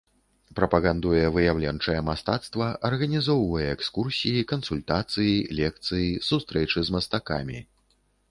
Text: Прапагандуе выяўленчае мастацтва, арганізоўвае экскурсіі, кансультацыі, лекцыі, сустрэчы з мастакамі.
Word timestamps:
Прапагандуе 0.59 1.25
выяўленчае 1.35 1.97
мастацтва, 2.07 2.69
арганізоўвае 2.89 3.67
экскурсіі, 3.75 4.41
кансультацыі, 4.53 5.35
лекцыі, 5.61 6.09
сустрэчы 6.31 6.79
з 6.89 6.99
мастакамі. 6.99 7.59